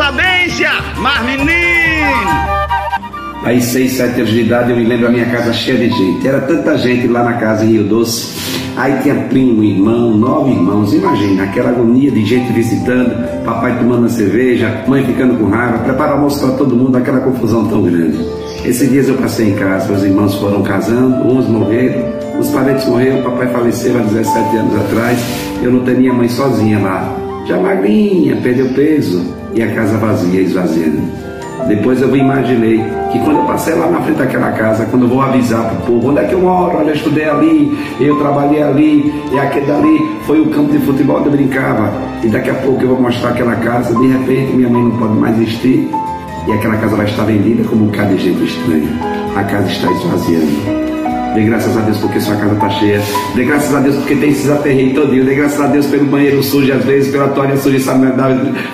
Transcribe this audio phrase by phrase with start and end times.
[0.00, 1.50] sabência, mas menino!
[3.44, 6.26] Aí, seis, sete anos de idade, eu me lembro a minha casa cheia de gente.
[6.26, 8.72] Era tanta gente lá na casa em Rio Doce.
[8.78, 10.94] Aí tinha primo, irmão, nove irmãos.
[10.94, 16.14] Imagina aquela agonia de gente visitando, papai tomando uma cerveja, mãe ficando com raiva, preparar
[16.14, 18.18] almoço para todo mundo, aquela confusão tão grande.
[18.64, 23.22] Esses dias eu passei em casa, meus irmãos foram casando, uns morreram, os parentes morreram,
[23.22, 25.18] papai faleceu há 17 anos atrás.
[25.62, 27.19] Eu não tenho minha mãe sozinha lá.
[27.46, 31.00] Já magrinha, perdeu peso e a casa vazia, esvaziando.
[31.66, 35.20] Depois eu imaginei que quando eu passei lá na frente daquela casa, quando eu vou
[35.20, 36.78] avisar para o povo, onde é que eu moro?
[36.78, 41.18] Olha, eu estudei ali, eu trabalhei ali, e aquele dali foi o campo de futebol
[41.18, 41.92] onde eu brincava.
[42.22, 45.14] E daqui a pouco eu vou mostrar aquela casa, de repente minha mãe não pode
[45.14, 45.88] mais existir,
[46.48, 48.88] e aquela casa vai estar vendida como um bocado de gente estranha.
[49.36, 50.99] A casa está esvaziando.
[51.34, 53.00] Dê graças a Deus porque sua casa está cheia.
[53.34, 55.24] Dê graças a Deus porque tem esses aterreios todinho.
[55.24, 57.78] Dê graças a Deus pelo banheiro sujo, às vezes, pela toalha suja,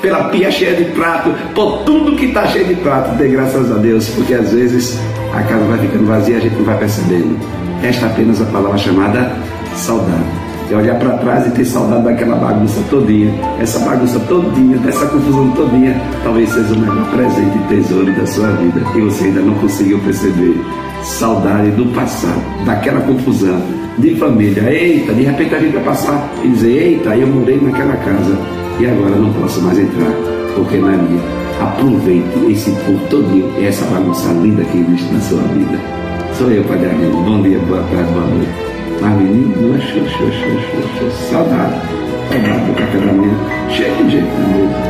[0.00, 3.14] pela pia cheia de prato, por tudo que está cheio de prato.
[3.16, 4.98] Dê graças a Deus, porque às vezes
[5.34, 7.38] a casa vai ficando vazia e a gente não vai percebendo.
[7.82, 9.32] Esta é apenas a palavra chamada
[9.74, 15.06] saudade é olhar para trás e ter saudade daquela bagunça todinha, essa bagunça todinha, dessa
[15.06, 19.40] confusão todinha, talvez seja o melhor presente e tesouro da sua vida e você ainda
[19.40, 20.60] não conseguiu perceber.
[21.02, 23.62] Saudade do passado, daquela confusão
[23.98, 24.62] de família.
[24.70, 28.36] Eita, de repente a gente vai passar e dizer, eita, eu morei naquela casa
[28.80, 30.12] e agora não posso mais entrar,
[30.54, 31.22] porque não é minha.
[31.60, 35.78] Aproveite esse por todinho e essa bagunça linda que existe na sua vida.
[36.36, 37.16] Sou eu, Padre Arlindo.
[37.22, 38.75] Bom dia, boa tarde, boa noite.
[39.00, 41.74] Mas menino, lanche, lanche, lanche, saudade,
[42.30, 43.34] saudade do café da manhã,
[43.68, 44.85] cheio de jeito na.